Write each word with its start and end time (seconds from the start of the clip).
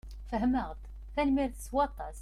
Fehmeɣ-d. 0.29 0.81
Tanemmirt 1.13 1.57
s 1.65 1.67
waṭas. 1.75 2.17